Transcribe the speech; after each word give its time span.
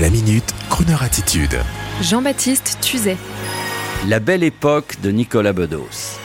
La 0.00 0.10
minute, 0.10 0.52
Kroneur 0.70 1.04
attitude. 1.04 1.56
Jean-Baptiste 2.02 2.78
Tuzet. 2.80 3.16
La 4.08 4.18
belle 4.18 4.42
époque 4.42 5.00
de 5.00 5.12
Nicolas 5.12 5.52
Bedos. 5.52 6.18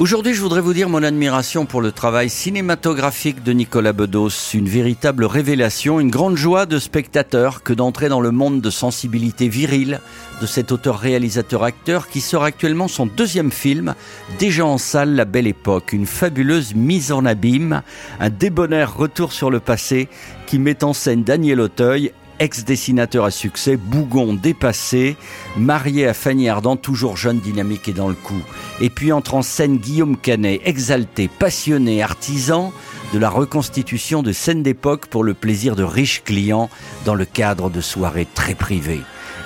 Aujourd'hui, 0.00 0.32
je 0.32 0.40
voudrais 0.40 0.60
vous 0.60 0.74
dire 0.74 0.88
mon 0.88 1.02
admiration 1.02 1.66
pour 1.66 1.80
le 1.80 1.90
travail 1.90 2.30
cinématographique 2.30 3.42
de 3.42 3.50
Nicolas 3.50 3.92
Bedos, 3.92 4.54
une 4.54 4.68
véritable 4.68 5.24
révélation, 5.24 5.98
une 5.98 6.08
grande 6.08 6.36
joie 6.36 6.66
de 6.66 6.78
spectateur 6.78 7.64
que 7.64 7.72
d'entrer 7.72 8.08
dans 8.08 8.20
le 8.20 8.30
monde 8.30 8.60
de 8.60 8.70
sensibilité 8.70 9.48
virile 9.48 10.00
de 10.40 10.46
cet 10.46 10.70
auteur-réalisateur-acteur 10.70 12.06
qui 12.06 12.20
sort 12.20 12.44
actuellement 12.44 12.86
son 12.86 13.06
deuxième 13.06 13.50
film, 13.50 13.96
déjà 14.38 14.64
en 14.64 14.78
salle 14.78 15.16
La 15.16 15.24
Belle 15.24 15.48
Époque, 15.48 15.92
une 15.92 16.06
fabuleuse 16.06 16.76
mise 16.76 17.10
en 17.10 17.24
abîme, 17.24 17.82
un 18.20 18.30
débonnaire 18.30 18.96
retour 18.96 19.32
sur 19.32 19.50
le 19.50 19.58
passé 19.58 20.08
qui 20.46 20.60
met 20.60 20.84
en 20.84 20.92
scène 20.92 21.24
Daniel 21.24 21.60
Auteuil 21.60 22.12
ex-dessinateur 22.38 23.24
à 23.24 23.30
succès, 23.30 23.76
bougon 23.76 24.34
dépassé, 24.34 25.16
marié 25.56 26.06
à 26.06 26.14
Fanny 26.14 26.48
Ardant, 26.48 26.76
toujours 26.76 27.16
jeune, 27.16 27.40
dynamique 27.40 27.88
et 27.88 27.92
dans 27.92 28.08
le 28.08 28.14
coup. 28.14 28.42
Et 28.80 28.90
puis 28.90 29.12
entre 29.12 29.34
en 29.34 29.42
scène 29.42 29.78
Guillaume 29.78 30.16
Canet, 30.16 30.60
exalté, 30.64 31.28
passionné, 31.28 32.02
artisan 32.02 32.72
de 33.12 33.18
la 33.18 33.30
reconstitution 33.30 34.22
de 34.22 34.32
scènes 34.32 34.62
d'époque 34.62 35.06
pour 35.06 35.24
le 35.24 35.34
plaisir 35.34 35.76
de 35.76 35.82
riches 35.82 36.22
clients 36.24 36.68
dans 37.04 37.14
le 37.14 37.24
cadre 37.24 37.70
de 37.70 37.80
soirées 37.80 38.28
très 38.34 38.54
privées. 38.54 39.02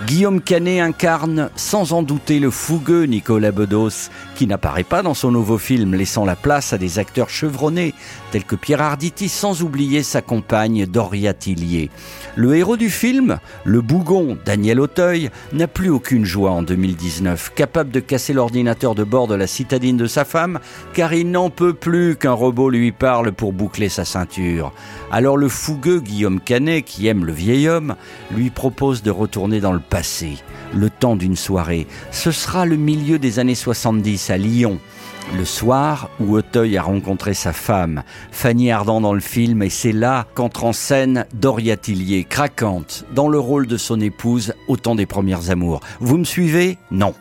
Guillaume 0.07 0.41
Canet 0.41 0.81
incarne 0.81 1.51
sans 1.55 1.93
en 1.93 2.03
douter 2.03 2.41
le 2.41 2.51
fougueux 2.51 3.05
Nicolas 3.05 3.53
Bedos, 3.53 4.11
qui 4.35 4.47
n'apparaît 4.47 4.83
pas 4.83 5.03
dans 5.03 5.15
son 5.15 5.31
nouveau 5.31 5.59
film, 5.59 5.95
laissant 5.95 6.25
la 6.25 6.35
place 6.35 6.73
à 6.73 6.79
des 6.79 6.99
acteurs 6.99 7.31
chevronnés 7.31 7.95
tels 8.33 8.45
que 8.45 8.57
Pierre 8.57 8.83
Arditi, 8.83 9.29
sans 9.29 9.63
oublier 9.63 10.03
sa 10.03 10.23
compagne 10.23 10.87
Doria 10.87 11.35
Tillier. 11.35 11.91
Le 12.35 12.57
héros 12.57 12.77
du 12.77 12.91
film, 12.91 13.39
le 13.65 13.81
bougon 13.81 14.39
Daniel 14.45 14.81
Auteuil, 14.81 15.31
n'a 15.53 15.69
plus 15.69 15.91
aucune 15.91 16.25
joie 16.25 16.51
en 16.51 16.63
2019, 16.63 17.53
capable 17.55 17.91
de 17.91 18.01
casser 18.01 18.33
l'ordinateur 18.33 18.95
de 18.95 19.05
bord 19.05 19.29
de 19.29 19.35
la 19.35 19.47
citadine 19.47 19.99
de 19.99 20.07
sa 20.07 20.25
femme, 20.25 20.59
car 20.95 21.13
il 21.13 21.31
n'en 21.31 21.51
peut 21.51 21.75
plus 21.75 22.17
qu'un 22.17 22.33
robot 22.33 22.71
lui 22.71 22.91
parle 22.91 23.33
pour 23.33 23.53
boucler 23.53 23.89
sa 23.89 24.05
ceinture. 24.05 24.73
Alors 25.11 25.37
le 25.37 25.49
fougueux 25.49 26.01
Guillaume 26.01 26.41
Canet, 26.41 26.85
qui 26.85 27.07
aime 27.07 27.25
le 27.25 27.33
vieil 27.33 27.69
homme, 27.69 27.95
lui 28.35 28.51
propose 28.51 29.03
de 29.03 29.11
retourner 29.11 29.61
dans 29.61 29.73
le 29.73 29.79
passé, 29.93 30.39
le 30.75 30.89
temps 30.89 31.17
d'une 31.17 31.37
soirée. 31.37 31.87
Ce 32.11 32.31
sera 32.31 32.65
le 32.65 32.77
milieu 32.77 33.19
des 33.19 33.39
années 33.39 33.55
70 33.55 34.31
à 34.31 34.39
Lyon. 34.39 34.79
Le 35.37 35.45
soir 35.45 36.09
où 36.19 36.35
Auteuil 36.35 36.79
a 36.79 36.83
rencontré 36.83 37.35
sa 37.35 37.53
femme, 37.53 38.03
Fanny 38.31 38.71
Ardant 38.71 39.03
dans 39.03 39.13
le 39.13 39.21
film, 39.21 39.63
et 39.63 39.69
c'est 39.69 39.93
là 39.93 40.27
qu'entre 40.33 40.65
en 40.65 40.73
scène 40.73 41.27
Doria 41.35 41.77
Tillier, 41.77 42.25
craquante, 42.25 43.05
dans 43.15 43.29
le 43.29 43.39
rôle 43.39 43.67
de 43.67 43.77
son 43.77 44.01
épouse 44.01 44.55
au 44.67 44.79
temps 44.79 44.95
des 44.95 45.05
premières 45.05 45.51
amours. 45.51 45.81
Vous 46.01 46.17
me 46.17 46.25
suivez? 46.25 46.79
Non. 46.91 47.13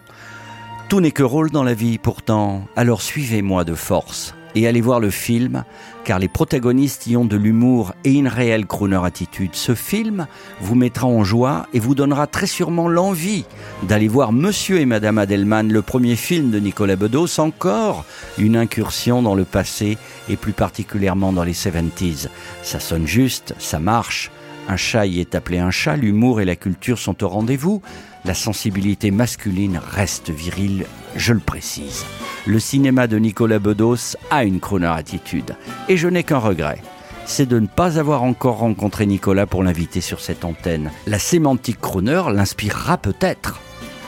Tout 0.87 1.01
n'est 1.01 1.11
que 1.11 1.23
rôle 1.23 1.51
dans 1.51 1.65
la 1.65 1.73
vie 1.73 1.97
pourtant, 1.97 2.63
alors 2.77 3.01
suivez-moi 3.01 3.65
de 3.65 3.75
force 3.75 4.33
et 4.55 4.67
allez 4.67 4.81
voir 4.81 4.99
le 4.99 5.09
film, 5.09 5.63
car 6.03 6.19
les 6.19 6.27
protagonistes 6.27 7.07
y 7.07 7.15
ont 7.17 7.25
de 7.25 7.37
l'humour 7.37 7.93
et 8.03 8.13
une 8.13 8.27
réelle 8.27 8.65
crooner 8.65 8.99
attitude. 9.03 9.51
Ce 9.53 9.75
film 9.75 10.27
vous 10.59 10.75
mettra 10.75 11.07
en 11.07 11.23
joie 11.23 11.67
et 11.73 11.79
vous 11.79 11.95
donnera 11.95 12.27
très 12.27 12.47
sûrement 12.47 12.87
l'envie 12.87 13.45
d'aller 13.83 14.07
voir 14.07 14.31
Monsieur 14.31 14.79
et 14.79 14.85
Madame 14.85 15.17
Adelman, 15.17 15.71
le 15.71 15.81
premier 15.81 16.15
film 16.15 16.51
de 16.51 16.59
Nicolas 16.59 16.95
Bedos, 16.95 17.39
encore 17.39 18.05
une 18.37 18.55
incursion 18.55 19.21
dans 19.21 19.35
le 19.35 19.45
passé 19.45 19.97
et 20.29 20.35
plus 20.35 20.53
particulièrement 20.53 21.33
dans 21.33 21.43
les 21.43 21.53
70s. 21.53 22.27
Ça 22.63 22.79
sonne 22.79 23.07
juste, 23.07 23.55
ça 23.59 23.79
marche. 23.79 24.31
Un 24.67 24.77
chat 24.77 25.05
y 25.05 25.19
est 25.19 25.35
appelé 25.35 25.59
un 25.59 25.71
chat, 25.71 25.95
l'humour 25.95 26.39
et 26.39 26.45
la 26.45 26.55
culture 26.55 26.99
sont 26.99 27.23
au 27.23 27.27
rendez-vous. 27.27 27.81
La 28.23 28.33
sensibilité 28.35 29.09
masculine 29.09 29.81
reste 29.83 30.29
virile, 30.29 30.85
je 31.15 31.33
le 31.33 31.39
précise. 31.39 32.05
Le 32.45 32.59
cinéma 32.59 33.07
de 33.07 33.17
Nicolas 33.17 33.57
Bedos 33.57 34.15
a 34.29 34.43
une 34.43 34.59
crooner 34.59 34.87
attitude. 34.87 35.55
Et 35.89 35.97
je 35.97 36.07
n'ai 36.07 36.23
qu'un 36.23 36.37
regret. 36.37 36.81
C'est 37.25 37.47
de 37.47 37.59
ne 37.59 37.67
pas 37.67 37.97
avoir 37.97 38.21
encore 38.23 38.57
rencontré 38.57 39.05
Nicolas 39.07 39.47
pour 39.47 39.63
l'inviter 39.63 40.01
sur 40.01 40.19
cette 40.19 40.45
antenne. 40.45 40.91
La 41.07 41.17
sémantique 41.17 41.81
crooner 41.81 42.23
l'inspirera 42.31 42.97
peut-être. 42.97 43.59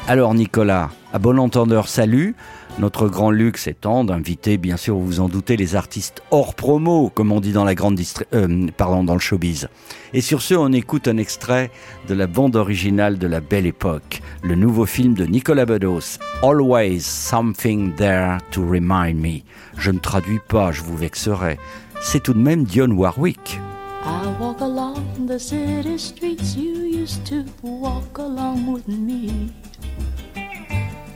Alors 0.06 0.34
Nicolas, 0.34 0.90
à 1.14 1.19
bon 1.19 1.40
entendeur, 1.40 1.88
salut. 1.88 2.36
Notre 2.78 3.08
grand 3.08 3.31
luxe 3.31 3.68
étant 3.68 4.03
d'inviter, 4.03 4.58
bien 4.58 4.75
sûr, 4.75 4.96
vous 4.96 5.06
vous 5.06 5.19
en 5.22 5.30
doutez, 5.30 5.56
les 5.56 5.78
artistes 5.78 6.22
hors 6.30 6.56
promo, 6.56 7.09
comme 7.09 7.31
on 7.31 7.40
dit 7.40 7.53
dans 7.53 7.64
la 7.64 7.74
grande 7.74 8.02
euh, 8.34 8.68
pardon, 8.75 9.06
dans 9.06 9.14
le 9.14 9.22
showbiz. 9.22 9.69
Et 10.14 10.19
sur 10.19 10.41
ce, 10.41 10.56
on 10.56 10.74
écoute 10.74 11.08
un 11.08 11.16
extrait 11.16 11.72
de 12.09 12.14
la 12.16 12.28
bande 12.28 12.58
originale 12.58 13.18
de 13.18 13.28
La 13.28 13.40
Belle 13.40 13.66
Époque, 13.66 14.22
le 14.41 14.56
nouveau 14.56 14.86
film 14.86 15.14
de 15.14 15.24
Nicolas 15.25 15.66
Bedos, 15.66 16.20
Always 16.41 17.00
Something 17.00 17.96
There 17.96 18.40
to 18.52 18.62
Remind 18.62 19.22
Me. 19.22 19.40
Je 19.78 19.91
ne 19.91 20.00
traduis 20.00 20.41
pas, 20.50 20.74
je 20.74 20.81
vous 20.81 20.97
vexerai. 20.97 21.58
C'est 22.02 22.22
tout 22.22 22.34
de 22.34 22.40
même 22.40 22.66
Dionne 22.66 22.91
Warwick. 22.91 23.62
I 24.06 24.28
walk 24.38 24.59
along 24.59 25.28
the 25.28 25.40
city 25.40 25.97
streets 25.97 26.58
you 26.58 26.84
used 26.84 27.25
to 27.28 27.46
walk 27.64 28.18
along 28.18 28.68
with 28.68 28.85
me. 28.90 29.53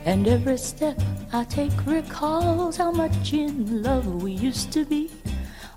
And 0.08 0.26
every 0.26 0.56
step 0.56 0.98
I 1.34 1.44
take 1.44 1.84
recalls 1.84 2.78
how 2.78 2.90
much 2.90 3.34
in 3.34 3.82
love 3.82 4.22
we 4.22 4.32
used 4.32 4.72
to 4.72 4.86
be. 4.86 5.10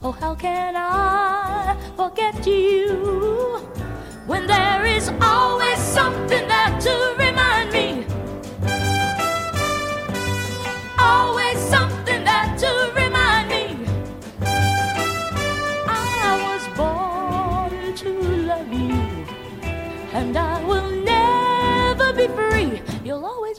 Oh, 0.02 0.14
how 0.14 0.36
can 0.36 0.74
I 0.78 1.76
forget 1.98 2.48
you 2.48 3.60
when 4.28 4.48
there 4.48 4.86
is 4.86 5.12
always 5.22 5.78
something 5.80 6.48
there 6.48 6.80
to 6.80 7.16
remind 7.20 7.74
me? 7.74 8.06
Always 10.98 11.60
something 11.60 12.24
there 12.24 12.56
to 12.64 12.72
remind 12.96 13.50
me. 13.50 13.66
I 15.90 16.32
was 16.48 16.64
born 16.78 17.94
to 17.96 18.10
love 18.48 18.72
you, 18.72 19.26
and 20.14 20.38
I 20.38 20.64
will 20.64 20.90
never 20.90 21.11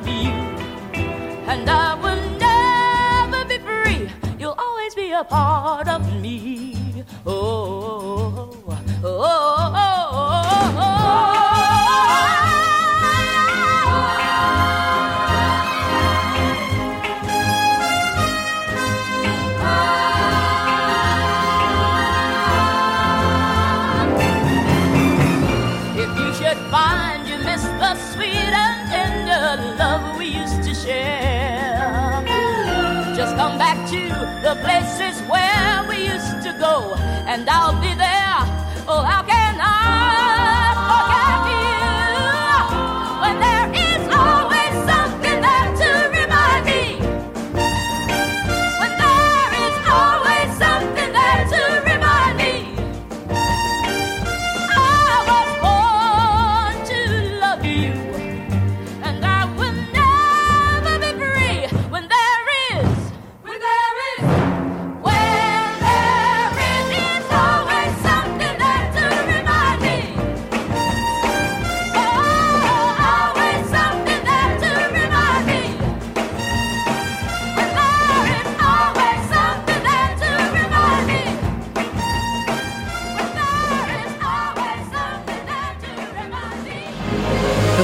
you, 0.00 0.32
and 1.52 1.68
I 1.68 1.94
will 1.94 2.24
never 2.38 3.44
be 3.44 3.58
free. 3.58 4.08
You'll 4.38 4.56
always 4.58 4.94
be 4.94 5.12
a 5.12 5.22
part 5.22 5.86
of 5.86 6.00
me. 6.22 7.04
Oh, 7.26 7.32
oh, 7.32 8.64
oh, 8.68 8.78
oh, 9.04 9.24
oh. 9.24 9.71
Share, 30.82 32.22
just 33.14 33.36
come 33.36 33.56
back 33.58 33.78
to 33.90 34.02
the 34.42 34.54
places 34.62 35.20
where 35.28 35.84
we 35.88 36.08
used 36.08 36.42
to 36.42 36.52
go, 36.58 36.94
and 37.26 37.48
I'll 37.48 37.80
be 37.80 37.94
there. 37.94 38.38
Oh, 38.88 39.02
how 39.02 39.22
can 39.22 39.60
I 39.60 40.01